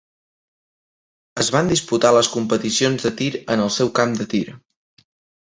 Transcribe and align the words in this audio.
Es 1.43 1.51
van 1.57 1.69
disputar 1.73 2.11
les 2.17 2.31
competicions 2.37 3.07
de 3.09 3.13
tir 3.21 3.31
en 3.57 3.65
el 3.67 3.73
seu 3.79 3.93
camp 4.01 4.19
de 4.23 4.29
tir. 4.33 4.43